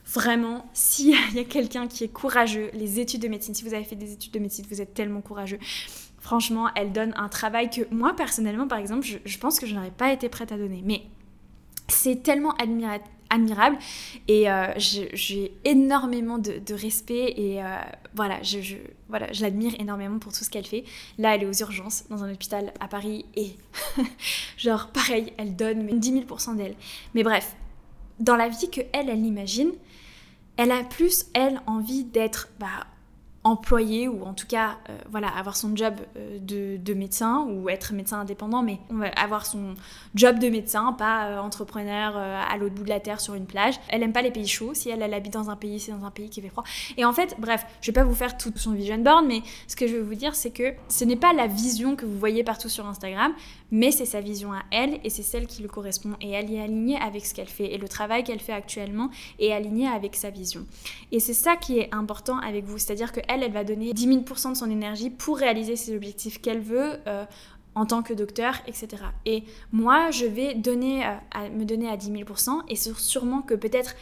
Vraiment, 0.05 0.69
s'il 0.73 1.15
y 1.33 1.39
a 1.39 1.43
quelqu'un 1.45 1.87
qui 1.87 2.03
est 2.03 2.09
courageux, 2.09 2.69
les 2.73 2.99
études 2.99 3.21
de 3.21 3.29
médecine, 3.29 3.55
si 3.55 3.63
vous 3.63 3.73
avez 3.73 3.85
fait 3.85 3.95
des 3.95 4.11
études 4.11 4.33
de 4.33 4.39
médecine, 4.39 4.65
vous 4.69 4.81
êtes 4.81 4.93
tellement 4.93 5.21
courageux. 5.21 5.59
Franchement, 6.19 6.69
elle 6.75 6.91
donne 6.91 7.13
un 7.15 7.29
travail 7.29 7.69
que 7.69 7.81
moi, 7.89 8.13
personnellement, 8.15 8.67
par 8.67 8.79
exemple, 8.79 9.05
je, 9.05 9.37
pense 9.37 9.59
que 9.59 9.65
je 9.65 9.73
n'aurais 9.73 9.91
pas 9.91 10.11
été 10.11 10.29
prête 10.29 10.51
à 10.51 10.57
donner. 10.57 10.81
Mais 10.83 11.03
c'est 11.87 12.21
tellement 12.21 12.53
admirable 13.29 13.77
et 14.27 14.49
euh, 14.51 14.73
j'ai 14.77 15.53
énormément 15.63 16.37
de, 16.37 16.73
respect 16.73 17.33
et 17.37 17.63
euh, 17.63 17.65
voilà, 18.13 18.41
je, 18.43 18.59
voilà, 19.09 19.31
je 19.31 19.41
l'admire 19.41 19.73
énormément 19.79 20.19
pour 20.19 20.33
tout 20.33 20.43
ce 20.43 20.49
qu'elle 20.49 20.65
fait. 20.65 20.83
Là, 21.17 21.35
elle 21.35 21.43
est 21.43 21.47
aux 21.47 21.61
urgences 21.61 22.03
dans 22.09 22.23
un 22.23 22.31
hôpital 22.31 22.73
à 22.79 22.87
Paris 22.87 23.25
et 23.35 23.55
genre 24.57 24.89
pareil, 24.89 25.33
elle 25.37 25.55
donne 25.55 25.87
10 25.97 26.25
000% 26.25 26.57
d'elle. 26.57 26.75
Mais 27.15 27.23
bref, 27.23 27.55
dans 28.19 28.35
la 28.35 28.49
vie 28.49 28.69
que 28.69 28.81
elle, 28.93 29.09
elle 29.09 29.25
imagine, 29.25 29.71
elle 30.57 30.71
a 30.71 30.83
plus, 30.83 31.25
elle, 31.33 31.61
envie 31.67 32.03
d'être 32.03 32.49
bah, 32.59 32.87
employée 33.43 34.07
ou 34.07 34.23
en 34.23 34.33
tout 34.33 34.47
cas 34.47 34.77
euh, 34.89 34.97
voilà 35.09 35.27
avoir 35.27 35.57
son 35.57 35.75
job 35.75 35.95
euh, 36.17 36.37
de, 36.39 36.93
médecin 36.93 37.45
ou 37.49 37.69
être 37.69 37.93
médecin 37.93 38.19
indépendant 38.19 38.63
mais 38.63 38.79
avoir 39.17 39.45
son 39.45 39.75
job 40.15 40.39
de 40.39 40.47
médecin 40.49 40.93
pas 40.93 41.25
euh, 41.25 41.39
entrepreneur 41.39 42.15
à 42.15 42.55
l'autre 42.57 42.75
bout 42.75 42.83
de 42.83 42.89
la 42.89 42.99
terre 42.99 43.19
sur 43.19 43.33
une 43.33 43.45
plage. 43.45 43.75
Elle 43.89 44.03
aime 44.03 44.13
pas 44.13 44.21
les 44.21 44.31
pays 44.31 44.47
chauds. 44.47 44.73
Si 44.73 44.89
elle, 44.89 45.01
elle 45.01 45.13
habite 45.13 45.33
dans 45.33 45.49
un 45.49 45.55
pays 45.55 45.79
c'est 45.79 45.91
dans 45.91 46.05
un 46.05 46.11
pays 46.11 46.29
qui 46.29 46.41
fait 46.41 46.49
froid. 46.49 46.63
Et 46.97 47.05
en 47.05 47.13
fait 47.13 47.35
bref 47.39 47.65
je 47.81 47.87
vais 47.87 47.93
pas 47.93 48.03
vous 48.03 48.15
faire 48.15 48.37
tout 48.37 48.53
son 48.55 48.71
vision 48.71 48.97
board 48.97 49.25
mais 49.27 49.41
ce 49.67 49.75
que 49.75 49.87
je 49.87 49.95
veux 49.95 50.03
vous 50.03 50.15
dire 50.15 50.35
c'est 50.35 50.51
que 50.51 50.73
ce 50.87 51.03
n'est 51.03 51.15
pas 51.15 51.33
la 51.33 51.47
vision 51.47 51.95
que 51.95 52.05
vous 52.05 52.17
voyez 52.17 52.43
partout 52.43 52.69
sur 52.69 52.87
Instagram 52.87 53.33
mais 53.71 53.91
c'est 53.91 54.05
sa 54.05 54.21
vision 54.21 54.53
à 54.53 54.61
elle 54.71 54.99
et 55.03 55.09
c'est 55.09 55.23
celle 55.23 55.47
qui 55.47 55.63
lui 55.63 55.67
correspond. 55.67 56.11
Et 56.21 56.29
elle 56.29 56.53
est 56.53 56.61
alignée 56.61 56.97
avec 56.97 57.25
ce 57.25 57.33
qu'elle 57.33 57.47
fait 57.47 57.73
et 57.73 57.79
le 57.79 57.89
travail 57.89 58.23
qu'elle 58.23 58.39
fait 58.39 58.53
actuellement 58.53 59.09
est 59.39 59.51
aligné 59.51 59.87
avec 59.87 60.15
sa 60.15 60.29
vision. 60.29 60.65
Et 61.11 61.19
c'est 61.19 61.33
ça 61.33 61.55
qui 61.55 61.79
est 61.79 61.93
important 61.93 62.37
avec 62.37 62.65
vous, 62.65 62.77
c'est-à-dire 62.77 63.11
qu'elle, 63.11 63.25
elle 63.32 63.32
va 63.51 63.63
donner 63.63 63.93
10 63.93 64.07
000% 64.07 64.49
de 64.51 64.57
son 64.57 64.69
énergie 64.69 65.09
pour 65.09 65.37
réaliser 65.37 65.75
ses 65.75 65.95
objectifs 65.95 66.41
qu'elle 66.41 66.61
veut. 66.61 66.99
Euh, 67.07 67.25
en 67.75 67.87
tant 67.87 68.03
que 68.03 68.13
docteur, 68.13 68.53
etc. 68.67 69.03
Et 69.25 69.45
moi, 69.71 70.11
je 70.11 70.25
vais 70.25 70.55
euh, 70.55 71.49
me 71.49 71.63
donner 71.65 71.89
à 71.89 71.97
10 71.97 72.11
000% 72.11 72.61
et 72.69 72.75
sûrement 72.75 73.41
que 73.41 73.55
peut-être 73.55 73.95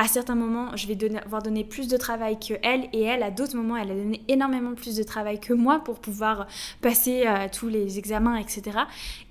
à 0.00 0.06
certains 0.06 0.36
moments, 0.36 0.76
je 0.76 0.86
vais 0.86 0.94
donner, 0.94 1.18
avoir 1.18 1.42
donné 1.42 1.64
plus 1.64 1.88
de 1.88 1.96
travail 1.96 2.38
que 2.38 2.54
elle, 2.62 2.88
et 2.92 3.02
elle, 3.02 3.24
à 3.24 3.32
d'autres 3.32 3.56
moments, 3.56 3.76
elle 3.76 3.90
a 3.90 3.94
donné 3.94 4.22
énormément 4.28 4.74
plus 4.74 4.94
de 4.94 5.02
travail 5.02 5.40
que 5.40 5.52
moi 5.52 5.80
pour 5.80 5.98
pouvoir 5.98 6.46
passer 6.80 7.24
euh, 7.26 7.48
tous 7.52 7.66
les 7.66 7.98
examens, 7.98 8.36
etc. 8.36 8.78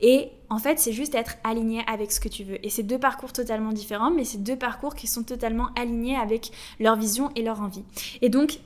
Et 0.01 0.27
en 0.49 0.57
fait, 0.59 0.77
c'est 0.77 0.91
juste 0.91 1.15
être 1.15 1.35
aligné 1.45 1.83
avec 1.87 2.11
ce 2.11 2.19
que 2.19 2.27
tu 2.27 2.43
veux. 2.43 2.63
Et 2.65 2.69
c'est 2.69 2.83
deux 2.83 2.99
parcours 2.99 3.31
totalement 3.31 3.71
différents, 3.71 4.11
mais 4.11 4.25
c'est 4.25 4.43
deux 4.43 4.57
parcours 4.57 4.93
qui 4.93 5.07
sont 5.07 5.23
totalement 5.23 5.69
alignés 5.79 6.17
avec 6.17 6.51
leur 6.81 6.97
vision 6.97 7.31
et 7.37 7.43
leur 7.43 7.61
envie. 7.61 7.85
Et 8.21 8.27
donc, 8.27 8.59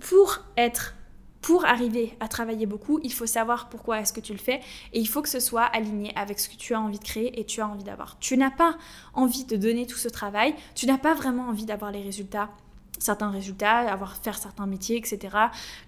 pour 0.00 0.44
être 0.56 0.94
pour 1.42 1.64
arriver 1.64 2.16
à 2.18 2.26
travailler 2.26 2.66
beaucoup, 2.66 2.98
il 3.04 3.12
faut 3.12 3.26
savoir 3.26 3.68
pourquoi 3.68 4.00
est-ce 4.00 4.12
que 4.12 4.18
tu 4.18 4.32
le 4.32 4.38
fais 4.38 4.60
et 4.92 4.98
il 4.98 5.06
faut 5.06 5.22
que 5.22 5.28
ce 5.28 5.38
soit 5.38 5.62
aligné 5.62 6.12
avec 6.16 6.40
ce 6.40 6.48
que 6.48 6.56
tu 6.56 6.74
as 6.74 6.80
envie 6.80 6.98
de 6.98 7.04
créer 7.04 7.38
et 7.38 7.44
tu 7.44 7.60
as 7.60 7.68
envie 7.68 7.84
d'avoir. 7.84 8.18
Tu 8.18 8.36
n'as 8.36 8.50
pas 8.50 8.76
envie 9.14 9.44
de 9.44 9.56
donner 9.56 9.86
tout 9.86 9.96
ce 9.96 10.08
travail, 10.08 10.56
tu 10.74 10.86
n'as 10.86 10.98
pas 10.98 11.14
vraiment 11.14 11.46
envie 11.48 11.64
d'avoir 11.64 11.92
les 11.92 12.02
résultats 12.02 12.50
certains 12.98 13.30
résultats, 13.30 13.78
avoir 13.92 14.16
faire 14.16 14.38
certains 14.38 14.66
métiers, 14.66 14.96
etc., 14.96 15.36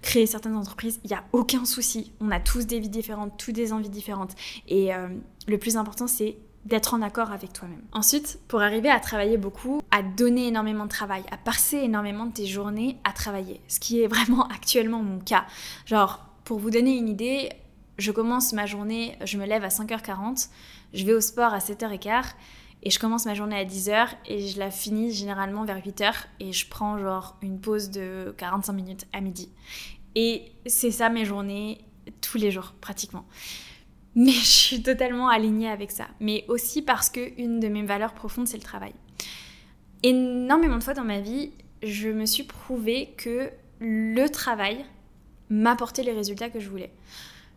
créer 0.01 0.27
certaines 0.27 0.55
entreprises, 0.55 0.99
il 1.03 1.09
n'y 1.09 1.15
a 1.15 1.23
aucun 1.33 1.65
souci. 1.65 2.13
On 2.19 2.31
a 2.31 2.39
tous 2.39 2.67
des 2.67 2.79
vies 2.79 2.87
différentes, 2.87 3.37
tous 3.37 3.51
des 3.51 3.73
envies 3.73 3.89
différentes. 3.89 4.35
Et 4.67 4.93
euh, 4.93 5.07
le 5.47 5.57
plus 5.57 5.75
important, 5.75 6.07
c'est 6.07 6.37
d'être 6.65 6.93
en 6.93 7.01
accord 7.01 7.31
avec 7.31 7.53
toi-même. 7.53 7.81
Ensuite, 7.93 8.39
pour 8.47 8.61
arriver 8.61 8.89
à 8.89 8.99
travailler 8.99 9.37
beaucoup, 9.37 9.81
à 9.91 10.03
donner 10.03 10.47
énormément 10.47 10.85
de 10.85 10.89
travail, 10.89 11.23
à 11.31 11.37
passer 11.37 11.77
énormément 11.77 12.25
de 12.25 12.33
tes 12.33 12.45
journées 12.45 12.97
à 13.03 13.11
travailler, 13.11 13.61
ce 13.67 13.79
qui 13.79 14.01
est 14.01 14.07
vraiment 14.13 14.47
actuellement 14.47 15.01
mon 15.01 15.19
cas. 15.19 15.45
Genre, 15.85 16.25
pour 16.43 16.59
vous 16.59 16.69
donner 16.69 16.97
une 16.97 17.09
idée, 17.09 17.49
je 17.97 18.11
commence 18.11 18.53
ma 18.53 18.65
journée, 18.65 19.17
je 19.23 19.37
me 19.37 19.45
lève 19.45 19.63
à 19.63 19.69
5h40, 19.69 20.49
je 20.93 21.05
vais 21.05 21.13
au 21.13 21.21
sport 21.21 21.53
à 21.53 21.59
7h15 21.59 22.33
et 22.81 22.89
je 22.89 22.99
commence 22.99 23.25
ma 23.25 23.33
journée 23.33 23.57
à 23.57 23.65
10h 23.65 24.07
et 24.25 24.47
je 24.47 24.57
la 24.57 24.71
finis 24.71 25.11
généralement 25.11 25.65
vers 25.65 25.79
8h 25.79 26.13
et 26.39 26.53
je 26.53 26.67
prends 26.67 26.97
genre 26.97 27.37
une 27.41 27.59
pause 27.59 27.89
de 27.89 28.33
45 28.37 28.73
minutes 28.73 29.05
à 29.11 29.21
midi. 29.21 29.49
Et 30.15 30.51
c'est 30.65 30.91
ça 30.91 31.09
mes 31.09 31.25
journées 31.25 31.79
tous 32.21 32.37
les 32.37 32.51
jours 32.51 32.73
pratiquement. 32.79 33.25
Mais 34.19 34.33
je 34.33 34.45
suis 34.45 34.83
totalement 34.83 35.29
alignée 35.29 35.69
avec 35.69 35.91
ça. 35.91 36.09
Mais 36.19 36.43
aussi 36.49 36.81
parce 36.81 37.09
que 37.09 37.39
une 37.41 37.61
de 37.61 37.69
mes 37.69 37.83
valeurs 37.83 38.13
profondes, 38.13 38.49
c'est 38.49 38.57
le 38.57 38.63
travail. 38.63 38.91
Énormément 40.03 40.77
de 40.77 40.83
fois 40.83 40.93
dans 40.93 41.05
ma 41.05 41.21
vie, 41.21 41.51
je 41.83 42.09
me 42.09 42.25
suis 42.25 42.43
prouvé 42.43 43.13
que 43.15 43.49
le 43.79 44.27
travail 44.27 44.85
m'apportait 45.49 46.03
les 46.03 46.11
résultats 46.11 46.49
que 46.49 46.59
je 46.59 46.69
voulais. 46.69 46.91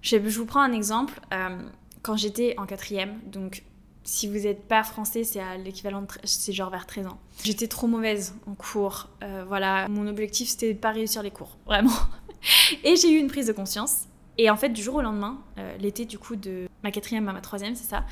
Je, 0.03 0.17
vous 0.17 0.47
prends 0.47 0.61
un 0.61 0.73
exemple. 0.73 1.21
Euh, 1.35 1.59
quand 2.03 2.17
j'étais 2.17 2.55
en 2.59 2.67
quatrième, 2.67 3.19
donc 3.27 3.65
si 4.05 4.29
vous 4.29 4.39
n'êtes 4.39 4.63
pas 4.69 4.85
français, 4.85 5.25
c'est 5.25 5.41
à 5.41 5.57
l'équivalent, 5.57 6.07
c'est 6.23 6.53
genre 6.53 6.71
vers 6.71 6.87
13 6.87 7.09
ans. 7.09 7.19
J'étais 7.43 7.67
trop 7.67 7.89
mauvaise 7.89 8.37
en 8.47 8.55
cours. 8.55 9.09
Euh, 9.25 9.45
voilà, 9.49 9.89
mon 9.89 10.07
objectif 10.07 10.49
c'était 10.49 10.75
de 10.75 10.79
pas 10.79 10.93
réussir 10.93 11.25
les 11.25 11.33
cours, 11.33 11.59
vraiment. 11.67 11.91
Et 12.85 12.95
j'ai 12.95 13.11
eu 13.11 13.19
une 13.19 13.29
prise 13.29 13.49
de 13.49 13.53
conscience 13.53 14.07
Et 14.39 14.49
en 14.51 14.57
fait, 14.57 14.71
du 14.71 14.83
jour 14.83 14.97
au 14.97 15.03
lendemain, 15.03 15.39
euh, 15.59 15.77
l'été 15.79 16.05
du 16.05 16.19
coup 16.19 16.37
de 16.37 16.69
ma 16.83 16.91
quatrième 16.91 17.29
à 17.29 17.33
ma 17.33 17.41
troisième, 17.41 17.75
c'est 17.75 17.89
ça, 17.89 18.05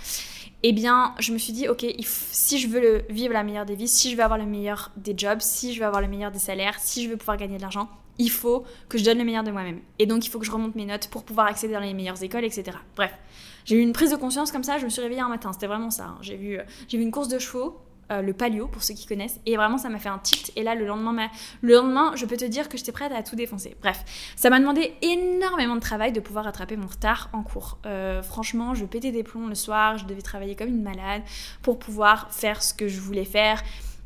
eh 0.63 0.73
bien, 0.73 1.15
je 1.19 1.33
me 1.33 1.39
suis 1.39 1.53
dit, 1.53 1.69
ok, 1.69 1.87
si 2.01 2.59
je 2.59 2.69
veux 2.69 3.03
vivre 3.09 3.33
la 3.33 3.43
meilleure 3.43 3.65
des 3.65 3.75
vies, 3.75 3.89
si 3.89 4.11
je 4.11 4.17
veux 4.17 4.23
avoir 4.23 4.39
le 4.39 4.45
meilleur 4.45 4.91
des 4.97 5.15
jobs, 5.17 5.41
si 5.41 5.73
je 5.73 5.81
veux 5.81 5.87
avoir 5.87 6.03
le 6.03 6.09
meilleur 6.09 6.31
des 6.31 6.39
salaires, 6.39 6.79
si 6.79 7.05
je 7.05 7.11
veux 7.11 7.17
pouvoir 7.17 7.39
gagner 7.39 7.57
de 7.57 7.63
l'argent, 7.63 7.89
il 8.19 8.31
faut 8.31 8.65
que 8.91 8.99
je 8.99 9.05
donne 9.05 9.17
le 9.17 9.25
meilleur 9.25 9.45
de 9.45 9.51
moi-même. 9.51 9.81
Et 9.99 10.05
donc, 10.05 10.27
il 10.27 10.29
faut 10.29 10.39
que 10.39 10.45
je 10.45 10.51
remonte 10.51 10.75
mes 10.75 10.85
notes 10.85 11.09
pour 11.09 11.25
pouvoir 11.25 11.47
accéder 11.47 11.73
dans 11.73 11.81
les 11.81 11.95
meilleures 11.95 12.23
écoles, 12.23 12.45
etc. 12.45 12.77
Bref, 12.95 13.15
j'ai 13.65 13.77
eu 13.77 13.81
une 13.81 13.95
prise 13.95 14.11
de 14.11 14.17
conscience 14.17 14.53
comme 14.53 14.65
ça, 14.65 14.77
je 14.77 14.85
me 14.85 14.91
suis 14.91 15.01
réveillée 15.01 15.23
un 15.23 15.29
matin, 15.29 15.53
c'était 15.55 15.67
vraiment 15.67 15.91
ça. 15.91 16.05
Hein. 16.05 16.19
J'ai 16.21 16.37
vu, 16.37 16.59
euh, 16.59 16.63
j'ai 16.89 16.99
vu 16.99 17.05
une 17.05 17.11
course 17.13 17.29
de 17.29 17.39
chevaux, 17.39 17.79
euh, 18.11 18.23
le 18.23 18.33
palio 18.33 18.67
pour 18.67 18.83
ceux 18.83 18.95
qui 18.95 19.07
connaissent. 19.07 19.41
Et 19.47 19.57
vraiment, 19.57 19.79
ça 19.79 19.89
m'a 19.89 19.99
fait 19.99 20.09
un 20.09 20.19
tilt. 20.19 20.53
Et 20.57 20.63
là, 20.63 20.75
le 20.75 20.87
lendemain, 20.87 21.29
le 21.63 21.75
lendemain, 21.75 22.13
je 22.17 22.27
peux 22.27 22.37
te 22.37 22.45
dire 22.45 22.69
que 22.69 22.77
j'étais 22.77 22.93
prête 22.93 23.13
à 23.13 23.23
tout 23.23 23.37
défoncer. 23.37 23.77
Bref, 23.81 24.05
ça 24.37 24.51
m'a 24.51 24.59
demandé 24.59 24.95
énormément 25.03 25.77
de 25.77 25.81
travail 25.81 26.13
de 26.13 26.21
pouvoir 26.21 26.45
rattraper 26.45 26.77
mon 26.77 26.87
retard 26.87 27.31
en 27.33 27.43
cours. 27.43 27.79
Euh, 27.87 28.23
franchement, 28.23 28.75
je 28.75 28.85
pétais 28.85 29.13
des 29.13 29.23
plombs 29.23 29.47
le 29.47 29.55
soir, 29.55 29.99
je 29.99 30.07
devais 30.07 30.23
travailler 30.23 30.57
comme 30.57 30.69
une 30.69 30.83
malade 30.83 31.23
pour 31.63 31.79
pouvoir 31.79 32.33
faire 32.33 32.63
ce 32.63 32.75
que 32.75 32.89
je 32.89 33.01
voulais 33.01 33.25
faire. 33.25 33.63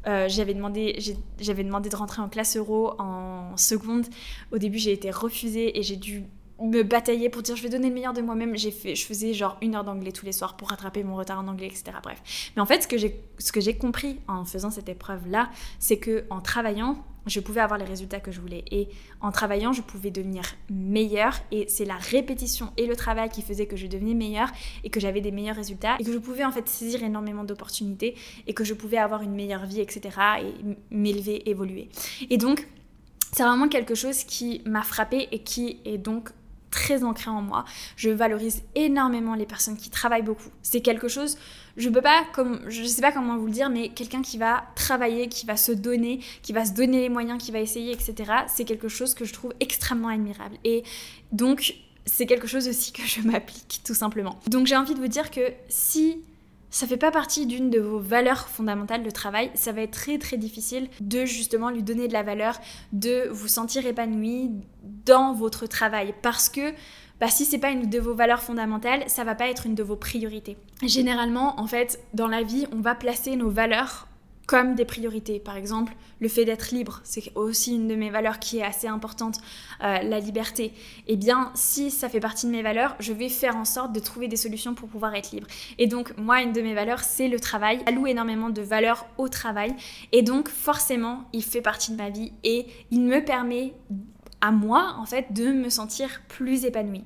Euh, 0.06 0.28
j'avais 0.28 0.54
demandé, 0.54 0.99
j'avais 1.40 1.64
demandé 1.64 1.88
de 1.88 1.96
rentrer 1.96 2.20
en 2.20 2.28
classe 2.28 2.56
euro 2.56 2.94
en 2.99 3.56
seconde. 3.56 4.06
Au 4.52 4.58
début, 4.58 4.78
j'ai 4.78 4.92
été 4.92 5.11
refusée 5.11 5.78
et 5.78 5.82
j'ai 5.82 5.96
dû 5.96 6.25
me 6.61 6.82
batailler 6.82 7.28
pour 7.28 7.42
dire 7.42 7.56
je 7.56 7.62
vais 7.62 7.68
donner 7.68 7.88
le 7.88 7.94
meilleur 7.94 8.12
de 8.12 8.23
moi-même. 8.23 8.56
J'ai 8.56 8.70
fait, 8.70 8.94
je 8.94 9.04
faisais 9.04 9.34
genre 9.34 9.56
une 9.61 9.75
heure 9.75 9.84
d'anglais 9.84 10.12
tous 10.12 10.25
les 10.25 10.32
soirs 10.32 10.56
pour 10.56 10.68
rattraper 10.68 11.02
mon 11.02 11.16
retard 11.16 11.38
en 11.38 11.49
anglais, 11.49 11.66
etc. 11.66 11.84
Bref. 12.02 12.52
Mais 12.56 12.62
en 12.62 12.66
fait, 12.66 12.82
ce 12.82 12.88
que 12.88 13.61
j'ai, 13.61 13.76
compris 13.76 14.20
en 14.28 14.44
faisant 14.44 14.70
cette 14.70 14.88
épreuve-là, 14.88 15.50
c'est 15.78 15.99
que 15.99 16.25
en 16.30 16.40
travaillant, 16.40 17.04
je 17.26 17.40
pouvais 17.40 17.61
avoir 17.61 17.78
les 17.78 17.87
résultats 17.87 18.20
que 18.20 18.30
je 18.30 18.40
voulais. 18.40 18.64
Et 18.70 18.88
en 19.20 19.32
travaillant, 19.32 19.73
je 19.73 19.80
pouvais 19.80 20.11
devenir 20.11 20.44
meilleure. 20.70 21.34
Et 21.50 21.66
c'est 21.68 21.87
la 21.87 21.96
répétition 21.96 22.70
et 22.76 22.87
le 22.87 22.94
travail 22.94 23.30
qui 23.30 23.42
faisait 23.42 23.66
que 23.66 23.76
je 23.76 23.87
devenais 23.87 24.14
meilleure 24.14 24.50
et 24.84 24.90
que 24.90 25.00
j'avais 25.00 25.23
des 25.23 25.32
meilleurs 25.32 25.56
résultats 25.56 25.96
et 25.99 26.04
que 26.04 26.12
je 26.12 26.18
pouvais 26.18 26.44
en 26.44 26.52
fait 26.52 26.68
saisir 26.68 27.02
énormément 27.02 27.44
d'opportunités 27.44 28.14
et 28.46 28.52
que 28.52 28.62
je 28.62 28.75
pouvais 28.75 28.99
avoir 28.99 29.23
une 29.23 29.34
meilleure 29.34 29.64
vie, 29.66 29.80
etc. 29.80 30.11
et 30.42 30.94
m'élever, 30.94 31.49
évoluer. 31.49 31.88
Et 32.28 32.37
donc, 32.37 32.68
c'est 33.32 33.42
vraiment 33.42 33.68
quelque 33.68 33.96
chose 33.96 34.23
qui 34.23 34.62
m'a 34.64 34.82
frappée 34.82 35.28
et 35.32 35.40
qui 35.40 35.80
est 35.84 35.99
donc 35.99 36.30
très 36.74 37.04
ancré 37.04 37.30
en 37.30 37.40
moi. 37.40 37.64
Je 37.96 38.10
valorise 38.10 38.62
énormément 38.74 39.36
les 39.36 39.46
personnes 39.46 39.76
qui 39.76 39.90
travaillent 39.90 40.22
beaucoup. 40.22 40.50
C'est 40.62 40.80
quelque 40.80 41.06
chose, 41.06 41.38
je 41.76 41.88
peux 41.88 42.02
pas, 42.02 42.24
comme, 42.32 42.60
je 42.68 42.82
sais 42.82 43.00
pas 43.00 43.12
comment 43.12 43.36
vous 43.36 43.46
le 43.46 43.52
dire, 43.52 43.70
mais 43.70 43.90
quelqu'un 43.90 44.22
qui 44.22 44.38
va 44.38 44.64
travailler, 44.74 45.28
qui 45.28 45.46
va 45.46 45.56
se 45.56 45.70
donner, 45.70 46.18
qui 46.42 46.52
va 46.52 46.64
se 46.64 46.72
donner 46.72 47.00
les 47.00 47.08
moyens, 47.08 47.40
qui 47.40 47.52
va 47.52 47.60
essayer, 47.60 47.92
etc. 47.92 48.14
C'est 48.48 48.64
quelque 48.64 48.88
chose 48.88 49.14
que 49.14 49.24
je 49.24 49.32
trouve 49.32 49.54
extrêmement 49.60 50.08
admirable. 50.08 50.56
Et 50.64 50.82
donc, 51.30 51.76
c'est 52.06 52.26
quelque 52.26 52.48
chose 52.48 52.66
aussi 52.66 52.92
que 52.92 53.02
je 53.02 53.20
m'applique 53.24 53.80
tout 53.84 53.94
simplement. 53.94 54.40
Donc 54.48 54.66
j'ai 54.66 54.76
envie 54.76 54.94
de 54.94 55.00
vous 55.00 55.08
dire 55.08 55.30
que 55.30 55.52
si 55.68 56.24
ça 56.74 56.88
fait 56.88 56.96
pas 56.96 57.12
partie 57.12 57.46
d'une 57.46 57.70
de 57.70 57.78
vos 57.78 58.00
valeurs 58.00 58.48
fondamentales 58.48 59.04
de 59.04 59.10
travail, 59.10 59.48
ça 59.54 59.70
va 59.70 59.82
être 59.82 59.92
très 59.92 60.18
très 60.18 60.36
difficile 60.36 60.88
de 61.00 61.24
justement 61.24 61.70
lui 61.70 61.84
donner 61.84 62.08
de 62.08 62.12
la 62.12 62.24
valeur, 62.24 62.58
de 62.92 63.28
vous 63.30 63.46
sentir 63.46 63.86
épanoui 63.86 64.50
dans 64.82 65.34
votre 65.34 65.68
travail 65.68 66.14
parce 66.20 66.48
que 66.48 66.72
bah, 67.20 67.28
si 67.28 67.44
c'est 67.44 67.58
pas 67.58 67.70
une 67.70 67.88
de 67.88 68.00
vos 68.00 68.14
valeurs 68.14 68.42
fondamentales, 68.42 69.04
ça 69.06 69.22
va 69.22 69.36
pas 69.36 69.48
être 69.48 69.66
une 69.66 69.76
de 69.76 69.84
vos 69.84 69.94
priorités. 69.94 70.56
Généralement, 70.82 71.60
en 71.60 71.68
fait, 71.68 72.00
dans 72.12 72.26
la 72.26 72.42
vie, 72.42 72.66
on 72.72 72.80
va 72.80 72.96
placer 72.96 73.36
nos 73.36 73.50
valeurs 73.50 74.08
comme 74.46 74.74
des 74.74 74.84
priorités. 74.84 75.40
Par 75.40 75.56
exemple, 75.56 75.94
le 76.20 76.28
fait 76.28 76.44
d'être 76.44 76.70
libre, 76.70 77.00
c'est 77.04 77.32
aussi 77.34 77.74
une 77.74 77.88
de 77.88 77.94
mes 77.94 78.10
valeurs 78.10 78.38
qui 78.38 78.58
est 78.58 78.62
assez 78.62 78.86
importante, 78.86 79.38
euh, 79.82 79.98
la 80.02 80.20
liberté. 80.20 80.72
Eh 81.06 81.16
bien, 81.16 81.50
si 81.54 81.90
ça 81.90 82.08
fait 82.08 82.20
partie 82.20 82.46
de 82.46 82.50
mes 82.50 82.62
valeurs, 82.62 82.94
je 83.00 83.12
vais 83.12 83.28
faire 83.28 83.56
en 83.56 83.64
sorte 83.64 83.92
de 83.92 84.00
trouver 84.00 84.28
des 84.28 84.36
solutions 84.36 84.74
pour 84.74 84.88
pouvoir 84.88 85.14
être 85.14 85.32
libre. 85.32 85.46
Et 85.78 85.86
donc, 85.86 86.16
moi, 86.18 86.42
une 86.42 86.52
de 86.52 86.60
mes 86.60 86.74
valeurs, 86.74 87.00
c'est 87.00 87.28
le 87.28 87.40
travail. 87.40 87.80
J'alloue 87.86 88.06
énormément 88.06 88.50
de 88.50 88.62
valeur 88.62 89.06
au 89.18 89.28
travail. 89.28 89.74
Et 90.12 90.22
donc, 90.22 90.48
forcément, 90.48 91.24
il 91.32 91.42
fait 91.42 91.62
partie 91.62 91.92
de 91.92 91.96
ma 91.96 92.10
vie 92.10 92.32
et 92.42 92.66
il 92.90 93.00
me 93.00 93.24
permet 93.24 93.74
à 94.40 94.50
moi, 94.50 94.96
en 94.98 95.06
fait, 95.06 95.32
de 95.32 95.52
me 95.52 95.70
sentir 95.70 96.22
plus 96.28 96.64
épanouie. 96.66 97.04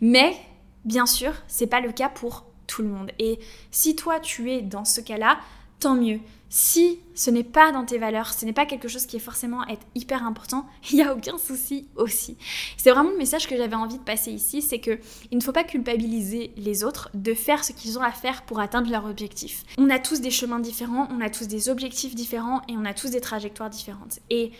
Mais, 0.00 0.36
bien 0.84 1.06
sûr, 1.06 1.32
c'est 1.46 1.68
pas 1.68 1.80
le 1.80 1.92
cas 1.92 2.08
pour 2.08 2.46
tout 2.66 2.82
le 2.82 2.88
monde. 2.88 3.10
Et 3.18 3.38
si 3.70 3.96
toi, 3.96 4.20
tu 4.20 4.50
es 4.50 4.62
dans 4.62 4.84
ce 4.84 5.00
cas-là, 5.00 5.38
tant 5.80 5.94
mieux. 5.94 6.20
Si 6.52 6.98
ce 7.14 7.30
n'est 7.30 7.44
pas 7.44 7.70
dans 7.70 7.84
tes 7.84 7.98
valeurs, 7.98 8.32
ce 8.32 8.44
n'est 8.44 8.52
pas 8.52 8.66
quelque 8.66 8.88
chose 8.88 9.06
qui 9.06 9.16
est 9.16 9.20
forcément 9.20 9.64
être 9.68 9.86
hyper 9.94 10.26
important, 10.26 10.66
il 10.90 10.96
n'y 10.96 11.02
a 11.02 11.14
aucun 11.14 11.38
souci 11.38 11.86
aussi. 11.94 12.36
C'est 12.76 12.90
vraiment 12.90 13.10
le 13.10 13.16
message 13.16 13.46
que 13.46 13.56
j'avais 13.56 13.76
envie 13.76 13.98
de 13.98 14.02
passer 14.02 14.32
ici, 14.32 14.60
c'est 14.60 14.80
que 14.80 14.98
il 15.30 15.38
ne 15.38 15.42
faut 15.42 15.52
pas 15.52 15.62
culpabiliser 15.62 16.52
les 16.56 16.82
autres 16.82 17.08
de 17.14 17.34
faire 17.34 17.62
ce 17.64 17.72
qu'ils 17.72 17.98
ont 17.98 18.02
à 18.02 18.10
faire 18.10 18.42
pour 18.42 18.58
atteindre 18.58 18.90
leur 18.90 19.04
objectif. 19.04 19.62
On 19.78 19.90
a 19.90 20.00
tous 20.00 20.20
des 20.20 20.32
chemins 20.32 20.58
différents, 20.58 21.08
on 21.12 21.20
a 21.20 21.30
tous 21.30 21.46
des 21.46 21.68
objectifs 21.68 22.16
différents 22.16 22.62
et 22.68 22.76
on 22.76 22.84
a 22.84 22.94
tous 22.94 23.10
des 23.10 23.20
trajectoires 23.20 23.70
différentes. 23.70 24.18
Et 24.28 24.50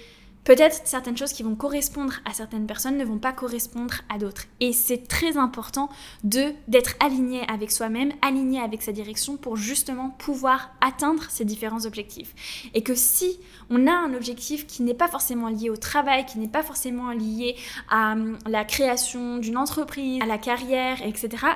Peut-être 0.44 0.80
certaines 0.84 1.16
choses 1.16 1.34
qui 1.34 1.42
vont 1.42 1.54
correspondre 1.54 2.14
à 2.24 2.32
certaines 2.32 2.66
personnes 2.66 2.96
ne 2.96 3.04
vont 3.04 3.18
pas 3.18 3.32
correspondre 3.32 3.94
à 4.08 4.18
d'autres. 4.18 4.44
Et 4.60 4.72
c'est 4.72 5.06
très 5.06 5.36
important 5.36 5.90
de 6.24 6.52
d'être 6.66 6.94
aligné 6.98 7.42
avec 7.48 7.70
soi-même, 7.70 8.12
aligné 8.22 8.60
avec 8.60 8.82
sa 8.82 8.92
direction 8.92 9.36
pour 9.36 9.56
justement 9.56 10.10
pouvoir 10.18 10.70
atteindre 10.80 11.24
ces 11.28 11.44
différents 11.44 11.84
objectifs. 11.84 12.70
Et 12.74 12.82
que 12.82 12.94
si 12.94 13.38
on 13.68 13.86
a 13.86 13.92
un 13.92 14.14
objectif 14.14 14.66
qui 14.66 14.82
n'est 14.82 14.94
pas 14.94 15.08
forcément 15.08 15.48
lié 15.48 15.68
au 15.68 15.76
travail, 15.76 16.24
qui 16.24 16.38
n'est 16.38 16.48
pas 16.48 16.62
forcément 16.62 17.10
lié 17.10 17.56
à 17.90 18.12
hum, 18.12 18.38
la 18.46 18.64
création 18.64 19.36
d'une 19.36 19.58
entreprise, 19.58 20.22
à 20.22 20.26
la 20.26 20.38
carrière, 20.38 20.98
etc., 21.06 21.46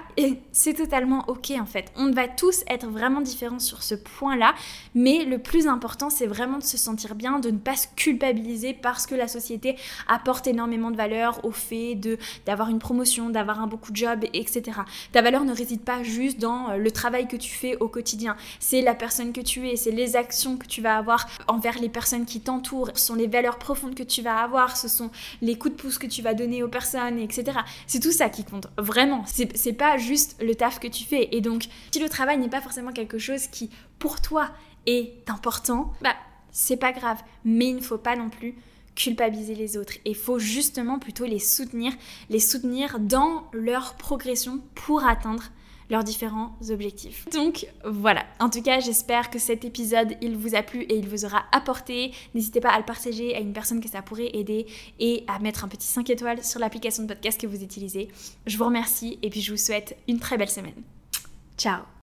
c'est 0.53 0.75
totalement 0.75 1.25
ok 1.29 1.53
en 1.59 1.67
fait. 1.67 1.91
On 1.97 2.11
va 2.11 2.29
tous 2.29 2.63
être 2.69 2.87
vraiment 2.87 3.23
différents 3.23 3.59
sur 3.59 3.83
ce 3.83 3.95
point-là, 3.95 4.55
mais 4.95 5.25
le 5.25 5.39
plus 5.39 5.67
important 5.67 6.11
c'est 6.11 6.27
vraiment 6.27 6.59
de 6.59 6.65
se 6.65 6.77
sentir 6.77 7.15
bien, 7.15 7.39
de 7.39 7.51
ne 7.51 7.59
pas 7.59 7.77
se 7.77 7.87
culpabiliser 7.97 8.74
parce 8.75 9.07
que 9.07 9.15
la 9.15 9.29
société 9.29 9.77
apporte 10.09 10.47
énormément 10.47 10.91
de 10.91 10.97
valeur 10.97 11.45
au 11.45 11.51
fait 11.51 11.95
de 11.95 12.19
d'avoir 12.47 12.69
une 12.69 12.79
promotion, 12.79 13.31
d'avoir 13.31 13.61
un 13.61 13.67
beaucoup 13.67 13.93
de 13.93 13.97
job, 13.97 14.25
etc. 14.33 14.79
Ta 15.13 15.23
valeur 15.23 15.45
ne 15.45 15.55
réside 15.55 15.83
pas 15.83 16.03
juste 16.03 16.39
dans 16.39 16.71
euh, 16.71 16.77
le 16.77 16.91
travail 16.91 17.29
que 17.29 17.37
tu 17.37 17.51
fais 17.51 17.77
au 17.77 17.89
quotidien. 17.89 18.37
C'est 18.61 18.83
la 18.83 18.95
personne 18.95 19.33
que 19.33 19.41
tu 19.41 19.69
es, 19.69 19.77
c'est 19.77 19.91
les 19.91 20.17
actions 20.17 20.57
que 20.57 20.67
tu 20.67 20.81
vas 20.81 20.97
avoir 20.97 21.27
envers 21.49 21.79
les 21.79 21.89
personnes 21.89 22.27
qui 22.27 22.41
t'entourent, 22.41 22.91
ce 22.95 23.07
sont 23.07 23.15
les 23.15 23.27
valeurs 23.27 23.59
profondes 23.59 23.95
que 23.95 24.03
tu 24.03 24.23
vas 24.23 24.39
avoir, 24.39 24.77
ce 24.77 24.89
sont 24.89 25.11
les 25.43 25.57
coups 25.57 25.77
de 25.77 25.81
pouce 25.81 25.99
que 25.99 26.07
tu 26.07 26.23
vas 26.23 26.35
donner 26.35 26.63
aux 26.63 26.69
personnes, 26.69 27.19
etc. 27.19 27.59
C'est 27.87 28.01
tout 28.01 28.13
ça 28.13 28.29
qui 28.29 28.45
compte, 28.45 28.69
vraiment. 28.79 29.25
C'est 29.27 29.73
pas 29.73 29.97
juste 29.99 30.37
le 30.43 30.55
taf 30.55 30.81
que 30.81 30.89
tu 30.89 31.05
fais. 31.05 31.29
Et 31.33 31.41
donc, 31.41 31.67
si 31.91 32.01
le 32.01 32.09
travail 32.09 32.39
n'est 32.39 32.49
pas 32.49 32.61
forcément 32.61 32.93
quelque 32.93 33.19
chose 33.19 33.47
qui, 33.47 33.71
pour 33.99 34.21
toi, 34.21 34.51
est 34.87 35.29
important, 35.29 35.93
bah, 36.03 36.15
c'est 36.55 36.79
pas 36.79 36.93
grave. 36.93 37.23
Mais 37.45 37.67
il 37.67 37.77
ne 37.77 37.81
faut 37.83 37.99
pas 37.99 38.17
non 38.17 38.31
plus 38.31 38.55
culpabiliser 38.95 39.55
les 39.55 39.77
autres. 39.77 39.95
Il 40.07 40.15
faut 40.15 40.39
justement 40.39 40.99
plutôt 40.99 41.27
les 41.27 41.41
soutenir, 41.41 41.93
les 42.31 42.41
soutenir 42.41 42.99
dans 43.01 43.45
leur 43.53 43.97
progression 43.97 44.61
pour 44.75 45.05
atteindre 45.05 45.51
leurs 45.91 46.05
différents 46.05 46.57
objectifs. 46.71 47.27
Donc 47.31 47.67
voilà, 47.85 48.25
en 48.41 48.49
tout 48.49 48.63
cas 48.63 48.81
j'espère 48.81 49.29
que 49.31 49.39
cet 49.39 49.65
épisode 49.65 50.17
il 50.23 50.37
vous 50.37 50.55
a 50.55 50.63
plu 50.63 50.83
et 50.83 50.97
il 50.97 51.09
vous 51.09 51.27
aura 51.27 51.45
apporté. 51.53 52.13
N'hésitez 52.35 52.61
pas 52.61 52.71
à 52.71 52.79
le 52.79 52.85
partager 52.85 53.37
à 53.37 53.41
une 53.41 53.53
personne 53.53 53.83
que 53.83 53.89
ça 53.89 54.01
pourrait 54.01 54.31
aider 54.33 54.67
et 54.99 55.25
à 55.27 55.39
mettre 55.41 55.65
un 55.65 55.69
petit 55.69 55.87
5 55.87 56.09
étoiles 56.09 56.43
sur 56.43 56.59
l'application 56.59 57.03
de 57.03 57.09
podcast 57.09 57.39
que 57.39 57.47
vous 57.47 57.63
utilisez. 57.63 58.09
Je 58.47 58.57
vous 58.57 58.65
remercie 58.65 59.19
et 59.23 59.29
puis 59.29 59.43
je 59.43 59.53
vous 59.53 59.59
souhaite 59.59 59.97
une 60.09 60.21
très 60.21 60.39
belle 60.39 60.51
semaine. 60.51 60.83
Ciao 61.59 61.85